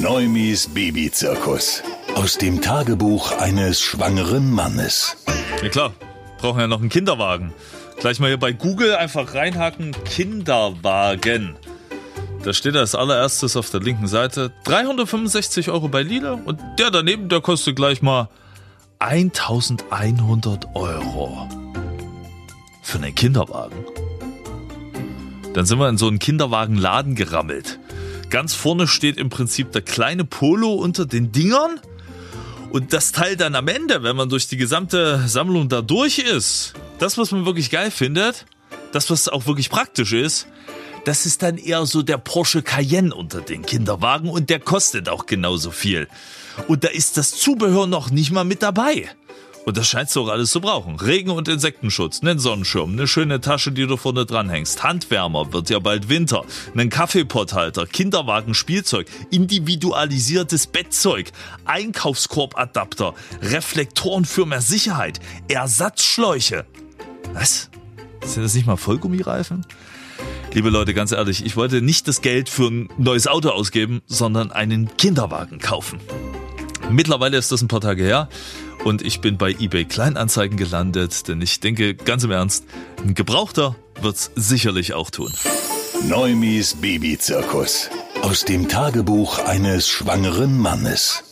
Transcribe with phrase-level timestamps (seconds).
[0.00, 1.82] Neumis Babyzirkus.
[2.14, 5.16] Aus dem Tagebuch eines schwangeren Mannes.
[5.62, 5.92] Ja klar,
[6.38, 7.52] brauchen ja noch einen Kinderwagen.
[8.00, 11.56] Gleich mal hier bei Google einfach reinhaken, Kinderwagen.
[12.42, 17.28] Da steht als allererstes auf der linken Seite 365 Euro bei Lidl und der daneben,
[17.28, 18.28] der kostet gleich mal
[18.98, 21.48] 1100 Euro.
[22.82, 23.84] Für einen Kinderwagen.
[25.54, 27.78] Dann sind wir in so einen Kinderwagenladen gerammelt.
[28.30, 31.80] Ganz vorne steht im Prinzip der kleine Polo unter den Dingern.
[32.70, 36.74] Und das Teil dann am Ende, wenn man durch die gesamte Sammlung da durch ist,
[36.98, 38.46] das, was man wirklich geil findet,
[38.92, 40.48] das, was auch wirklich praktisch ist,
[41.04, 45.26] das ist dann eher so der Porsche Cayenne unter den Kinderwagen und der kostet auch
[45.26, 46.08] genauso viel.
[46.66, 49.10] Und da ist das Zubehör noch nicht mal mit dabei.
[49.64, 50.96] Und das scheinst du auch alles zu brauchen.
[50.96, 55.78] Regen- und Insektenschutz, einen Sonnenschirm, eine schöne Tasche, die du vorne dranhängst, Handwärmer, wird ja
[55.78, 61.32] bald Winter, einen Kaffeepotthalter, Kinderwagen, Spielzeug, individualisiertes Bettzeug,
[61.64, 66.66] Einkaufskorbadapter, Reflektoren für mehr Sicherheit, Ersatzschläuche.
[67.32, 67.70] Was?
[68.22, 69.66] Sind das nicht mal Vollgummireifen?
[70.52, 74.52] Liebe Leute, ganz ehrlich, ich wollte nicht das Geld für ein neues Auto ausgeben, sondern
[74.52, 75.98] einen Kinderwagen kaufen.
[76.94, 78.28] Mittlerweile ist das ein paar Tage her
[78.84, 82.66] und ich bin bei eBay Kleinanzeigen gelandet, denn ich denke ganz im Ernst,
[83.04, 85.32] ein Gebrauchter wird's sicherlich auch tun.
[86.08, 87.90] Neumis Babyzirkus.
[88.22, 91.24] Aus dem Tagebuch eines schwangeren Mannes.